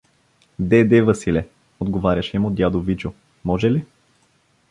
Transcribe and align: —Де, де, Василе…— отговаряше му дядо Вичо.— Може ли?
—Де, 0.57 0.83
де, 0.83 1.01
Василе…— 1.01 1.43
отговаряше 1.79 2.39
му 2.39 2.49
дядо 2.49 2.79
Вичо.— 2.81 3.13
Може 3.43 3.71
ли? 3.71 3.85